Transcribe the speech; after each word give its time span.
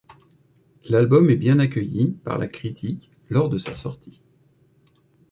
L'album 0.85 1.29
est 1.29 1.35
bien 1.35 1.59
accueilli 1.59 2.13
par 2.23 2.39
la 2.39 2.47
critique 2.47 3.11
lors 3.29 3.49
de 3.49 3.59
sa 3.59 3.75
sortie. 3.75 4.23